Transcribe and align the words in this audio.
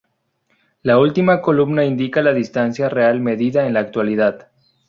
La 0.81 0.97
última 0.97 1.43
columna 1.43 1.85
indica 1.85 2.23
la 2.23 2.33
distancia 2.33 2.89
real 2.89 3.19
medida 3.21 3.67
en 3.67 3.73
la 3.75 3.81
actualidad. 3.81 4.47